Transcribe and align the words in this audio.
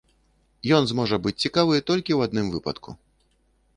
Ён 0.77 0.87
зможа 0.93 1.19
быць 1.27 1.35
цікавы 1.45 1.75
толькі 1.91 2.11
ў 2.17 2.31
адным 2.31 2.47
выпадку. 2.57 2.89